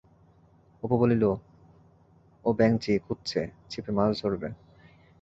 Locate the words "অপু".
0.83-0.95